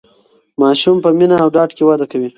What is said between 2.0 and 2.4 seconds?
کوي.